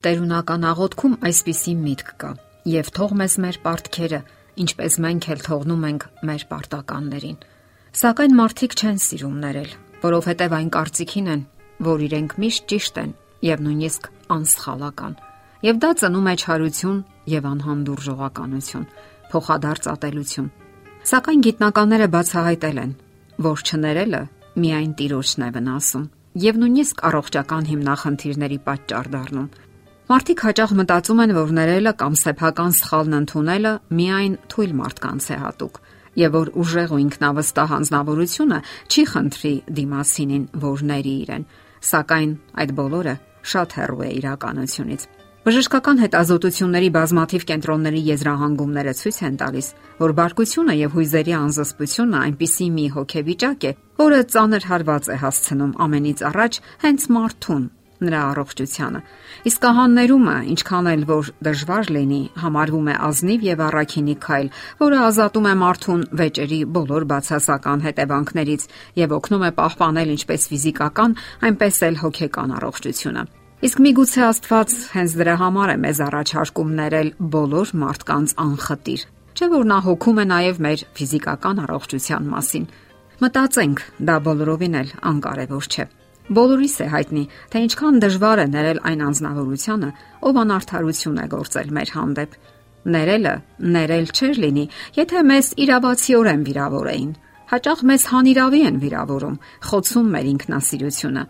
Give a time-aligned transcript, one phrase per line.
[0.00, 2.28] Տերունական աղոթքում այսպիսի միտք կա.
[2.72, 4.20] Եվ թող մեզ մեր պարտքերը,
[4.64, 7.36] ինչպես մենք էլ թողնում ենք մեր պարտականներին։
[8.00, 9.74] Սակայն մարդիկ չեն սիրում ներել,
[10.06, 11.44] որովհետև այն կարծիքին են,
[11.90, 13.12] որ իրենք միշտ ճիշտ են
[13.44, 15.14] եւ նույնիսկ անսխալական։
[15.68, 16.98] Եվ դա ծնում է չարություն
[17.36, 18.90] եւ անհանդուրժողականություն,
[19.36, 20.52] փոխադարձ ատելություն։
[21.12, 22.92] Սակայն գիտնականները բացահայտել են,
[23.52, 24.22] որ չներելը
[24.64, 29.50] միայն տիրոջն է վնասում եւ նույնիսկ առողջական հիմնախնդիրների պատճառ դառնում։
[30.10, 35.78] Մարդիկ հաճախ մտածում են, որ ներելը կամ սեփական սխալն ընդունելը միայն թույլ մարդկանց է հատուկ
[36.18, 38.58] եւ որ ուժեղ ու ինքնավստահ անznավորությունը
[38.90, 41.46] չի խնդրի դիմասինին, որ ների իրեն,
[41.92, 43.14] սակայն այդ բոլորը
[43.54, 45.08] շատ հեռու է իրականությունից։
[45.40, 49.68] Բժշկական հետազոտությունների բազմաթիվ կենտրոնների եզրահանգումները ցույց են տալիս,
[50.02, 53.72] որ բարկությունը եւ հույզերի անզսպությունը այնպիսի մի հոգեվիճակ է,
[54.02, 57.64] որը ծանր հարված է հասցնում ամենից առաջ հենց մարդուն,
[58.04, 59.00] նրա առողջությանը։
[59.50, 64.48] Իսկ ահաններումը, ինչքան էլ որ դժվար լինի, համարվում է ազնիվ եւ առաքինի քայլ,
[64.80, 68.64] որը ազատում է մարդուն վեճերի բոլոր բացասական հետևանքներից
[69.00, 71.16] եւ օգնում է պահպանել ինչպես ֆիզիկական,
[71.50, 73.24] այնպես էլ հոգեկան առողջությունը։
[73.60, 79.02] Իսկ միգուցե Աստված հենց դրա համար է մեզ առաջարկում ներել բոլոր մարդկանց անխտիր,
[79.36, 82.68] չէ՞ որ նա հոգում է նաև մեր ֆիզիկական առողջության մասին։
[83.20, 85.90] Մտածենք, դա բոլորովին էլ անկարևոր չէ։
[86.30, 89.88] Բոլորիս է հայտնի, թե ինչքան դժվար է ներել այն անznավորությանը,
[90.30, 92.36] ով անարթարություն է գործել մեր հանդեպ։
[92.94, 93.32] Ներելը
[93.74, 94.64] ներել չէր լինի,
[95.00, 97.10] եթե մեզ իրավացիորեն վիրավորեին։
[97.50, 101.24] Հաճախ մեզ հանիրավի են վիրավորում, խոցում մեր ինքնասիրությունը։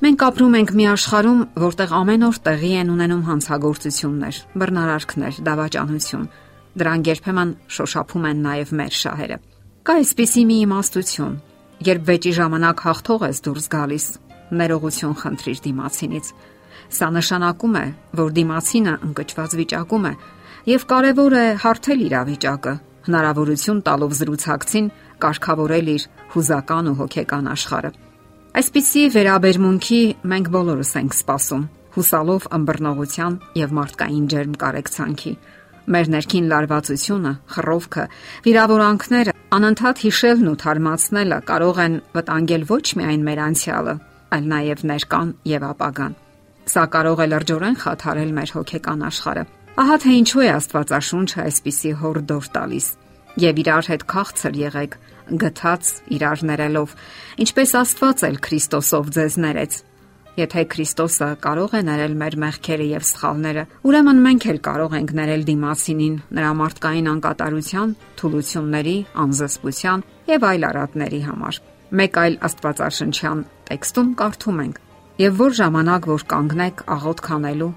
[0.00, 6.24] Մենք ապրում ենք մի աշխարհում, որտեղ ամեն օր տեղի են ունենում հանցագործություններ, բռնարարքներ, դավաճանություն։
[6.80, 9.38] Դրանք երբեմն շոշափում են նաև մեր շահերը։
[9.84, 11.36] Կա այսպիսի մի իմաստություն,
[11.90, 14.06] երբ վեճի ժամանակ հաղթող ես դուրս գալիս,
[14.60, 16.30] ներողություն խնդրիր դիմացինից։
[16.90, 17.86] Սա նշանակում է,
[18.20, 20.14] որ դիմացինը ընկճված վիճակում է
[20.70, 22.72] եւ կարեւոր է հարթել իրավիճակը,
[23.06, 24.88] հնարավորություն տալով զրուցակցին
[25.24, 27.90] կարգավորել իր հուզական ու հոգեկան աշխարհը։
[28.60, 30.00] Այսպիսի վերաբերմունքի
[30.30, 35.32] մենք բոլորս ենք սպասում, հուսալով ըմբռնողության եւ մարդկային ջերմ կարեկցանքի։
[35.90, 38.04] Մեր ներքին լարվածությունը, խռովքը,
[38.46, 43.94] վիրավորանքները, անընդհատ հիշելն ու թարմացնելը կարող են վտանգել ոչ միայն մեր անցյալը,
[44.36, 46.16] այլ նաև ներկան եւ ապագան։
[46.70, 49.44] Սա կարող է լրջորեն խաթարել մեր հոգեկան աշխարհը։
[49.80, 52.86] Ահա թե ինչու է Աստվածաշունչը այսպիսի հորդոր տալիս։
[53.40, 54.96] Եվ իրար հետ քաղցր եղեք,
[55.40, 56.94] գթած իրար ներելով,
[57.44, 59.78] ինչպես Աստված էլ Քրիստոսով ձեզ ներեց։
[60.40, 65.42] Եթե Քրիստոսը կարող է ներել մեր մեղքերը եւ սխալները, ուրեմն մենք էլ կարող ենք ներել
[65.50, 73.40] դիմասինին նրա մարդկային անկատարության, թուլությունների, անզսպության եւ այլ արատների համար։ Մեկ այլ Աստվածաշնչյան
[73.70, 74.76] տեքստում կարդում ենք.
[75.20, 77.70] Եվ որ ժամանակ որ կանգնեք աղոտ քանելու,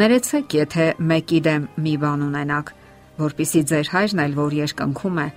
[0.00, 2.72] ներեցեք, եթե մեկի դեմ մի բան ունենաք,
[3.26, 5.28] որpիսի ձեր հայրն էլ որ երկնքում է,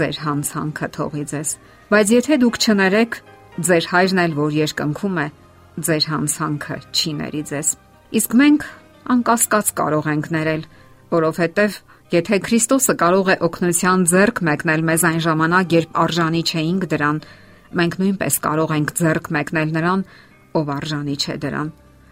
[0.00, 1.54] ձեր հանցանքը թողի ձեզ։
[1.90, 3.18] Բայց եթե դուք չներեք,
[3.70, 5.26] ձեր հայրն էլ որ երկնքում է,
[5.88, 7.68] ձեր հանցանքը չի ների ձեզ։
[8.20, 8.66] Իսկ մենք
[9.14, 10.62] անկասկած կարող ենք ներել,
[11.10, 11.80] որովհետև
[12.10, 17.20] Եթե Քրիստոսը կարող է օգնության ձեռք մեկնել մեզ այն ժամանակ, երբ արժանի չէինք դրան,
[17.78, 20.02] մենք նույնպես կարող ենք ձեռք մեկնել նրան,
[20.58, 21.68] ով արժանի չէ դրան։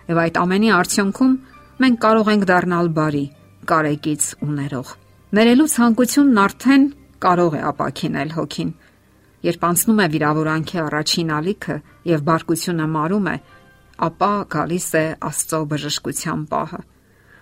[0.09, 1.35] Եվ այդ ամենի արդյունքում
[1.83, 3.25] մենք կարող ենք դառնալ բարի,
[3.69, 4.93] կարեկից ու ներող։
[5.39, 6.85] Ներելու ցանկությունն արդեն
[7.25, 8.71] կարող է ապակինել հոգին։
[9.49, 11.77] Երբ անցնում է վիրավորանքի առաջին ալիքը
[12.09, 13.37] եւ բարկությունը մարում է,
[14.09, 16.81] ապա գալիս է Աստծո բժշկության պահը։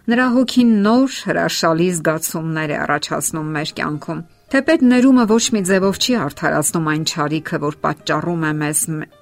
[0.06, 4.20] Նրա հոգին նոր հրաշալի զգացումներ է առաջացնում մեր կյանքում
[4.56, 8.78] Թեպետ ներումը ոչ մի ձևով չի արդարացնում այն ճարիքը, որ պատճառում է մեզ,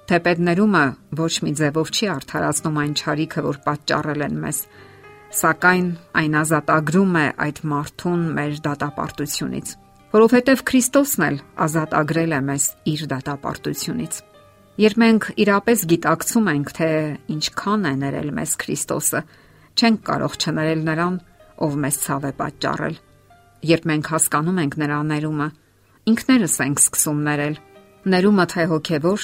[0.07, 0.83] թեպետ ներումը
[1.19, 4.61] ոչ մի ձևով չի արդարացնում այն ճարիքը, որ պատճառել են մեզ,
[5.39, 5.89] սակայն
[6.21, 9.73] այն ազատագրում է այդ մարդուն մեր դատապարտությունից,
[10.15, 14.21] որովհետև Քրիստոսն էլ ազատ ագրել է մեզ իր դատապարտությունից։
[14.85, 16.89] Երբ մենք իրապես գիտակցում ենք, թե
[17.35, 19.21] ինչքան է ներել մեզ Քրիստոսը,
[19.75, 21.19] չենք կարող չներել նրան,
[21.67, 22.97] ով մեզ ցավ է պատճառել
[23.65, 25.47] Երբ մենք հասկանում ենք նրա ներումը,
[26.11, 27.55] ինքներս ենք սկսում ներել։
[28.13, 29.21] Ներումը թե հոգևոր,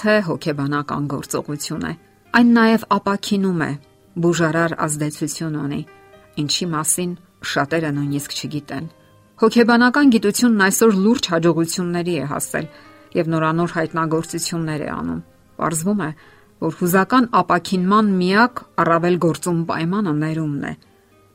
[0.00, 1.92] թե հոգեբանական գործողություն է։
[2.36, 3.72] Այն նաև ապակինում է,
[4.16, 5.80] բուժարար ազդեցություն ունի,
[6.40, 7.12] ինչի մասին
[7.52, 8.86] շատերը նույնիսկ չգիտեն։
[9.36, 12.66] Հոգեբանական գիտությունն այսօր լուրջ հաջողությունների է հասել
[13.16, 15.20] եւ նորանոր հայտնագործություններ է անում։
[15.60, 16.10] Պարզվում է,
[16.64, 20.72] որ հուզական ապակինման միակ առավել գործում պայմանը ներումն է։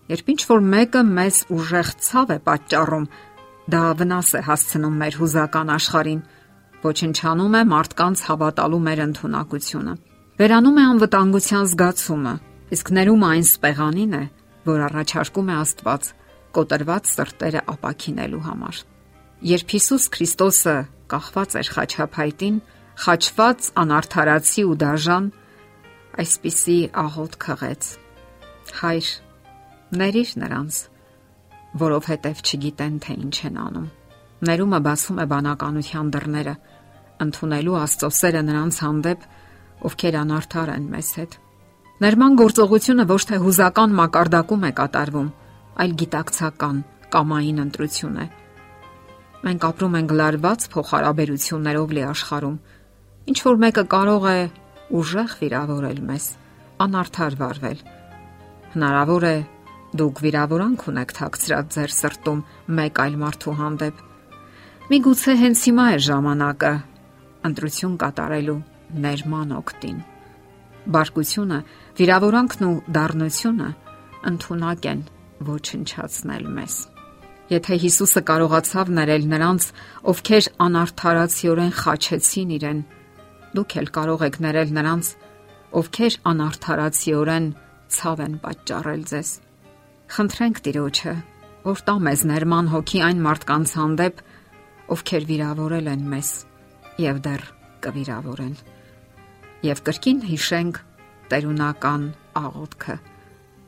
[0.10, 3.10] Երբ ինչ որ մեկը մեզ ուժեղ ցավ է պատճառում,
[3.72, 6.22] դա վնաս է հասցնում մեր հուզական աշխարհին,
[6.82, 9.94] ոչնչանում է մարդկանց հավատալու մեր ընտունակությունը։
[10.42, 12.34] Վերանում է անվտանգության զգացումը,
[12.72, 14.26] Իսկ ներումը այն սպեղանին է,
[14.64, 16.06] որ առաջարկում է Աստված
[16.56, 18.78] կոտրված սրտերը ապակինելու համար։
[19.52, 20.76] Երբ Հիսուս Քրիստոսը
[21.12, 22.62] կախված էր խաչափայտին,
[23.04, 25.28] խաչված անարթարացի ու դաժան,
[26.24, 27.92] այսպիսի աղոտ քղեց.
[28.80, 29.12] Հայր,
[29.92, 30.78] ներիր նրանց,
[31.82, 33.88] որովհետև չգիտեն թե ինչ են անում։
[34.48, 36.56] Ներումը բացում է բանականության դռները,
[37.22, 39.26] ընդունելու Աստծո սերը նրանց հանդեպ,
[39.92, 41.38] ովքեր անարթար են մեզ հետ։
[42.02, 45.30] Ներման գործողությունը ոչ թե հուզական մակարդակում է կատարվում,
[45.82, 46.78] այլ գիտակցական,
[47.14, 48.28] կամային ընտրություն է։
[49.42, 52.58] Մենք ապրում ենք լարված փոխհարաբերություններով լի աշխարհում։
[53.32, 54.42] Ինչ որ մեկը կարող է
[55.02, 56.26] ուժեղ վիրավորել մեզ,
[56.86, 57.80] անարթար վարվել։
[58.76, 59.36] Հնարավոր է
[60.00, 62.44] դուք վիրավորանք ունեք թաքցրած ձեր սրտում
[62.78, 64.04] մեկ այլ մարդու հանդեպ։
[64.92, 66.72] Միգուցե հենց հիմա է ժամանակը
[67.52, 68.58] ընտրություն կատարելու
[69.06, 70.00] ներման օկտին։
[70.96, 71.60] Բարկությունը,
[72.00, 73.70] վիրավորանքն ու դառնությունը
[74.32, 75.04] ընդունակ են
[75.52, 76.76] ոչնչացնել մեզ։
[77.52, 79.64] Եթե Հիսուսը կարողացավ ներել նրանց,
[80.12, 82.82] ովքեր անարթարացիորեն խաչեցին իրեն,
[83.60, 85.10] դուք էլ կարող եք ներել նրանց,
[85.82, 87.48] ովքեր անարթարացիորեն
[87.92, 89.32] ցավ են պատճառել ձեզ։
[90.12, 91.12] Խնդրենք Տիրոջը,
[91.64, 94.18] որ տա մեզ ներման հոգի այն մարդկանց հանդեպ,
[94.92, 96.32] ովքեր վիրավորել են մեզ
[97.00, 97.44] եւ դեռ
[97.86, 98.58] կվիրավորեն։
[99.70, 100.82] Եվ կրկին հիշենք
[101.32, 102.04] տերունական
[102.42, 102.96] աղոթքը.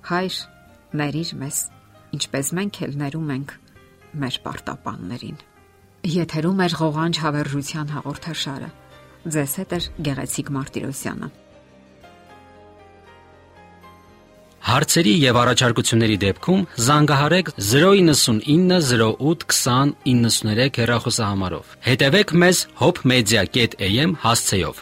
[0.10, 0.40] Հայր,
[1.00, 1.62] ներիր մեզ,
[2.19, 3.56] ինչպես մենք էլ ներում ենք
[4.19, 5.39] մեր պարտապաններին։
[6.18, 8.69] Եթերում է ղողանջ հավերժության հաղորդաշարը։
[9.31, 11.31] Ձեզ հետ է Գեղեցիկ Մարտիրոսյանը։
[14.74, 24.81] Հարցերի եւ առաջարկությունների դեպքում զանգահարեք 099 08 20 93 հեռախոսահամարով։ Հետևեք մեզ hopmedia.am հասցեով։